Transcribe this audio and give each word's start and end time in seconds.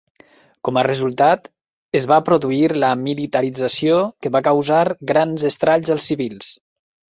Com 0.69 0.77
a 0.81 0.83
resultat, 0.85 1.43
es 1.99 2.07
va 2.13 2.17
produir 2.31 2.63
la 2.85 2.89
militarització, 3.03 4.01
que 4.25 4.33
va 4.39 4.43
causar 4.51 4.83
grans 5.15 5.47
estralls 5.53 5.97
als 5.99 6.11
civils. 6.13 6.53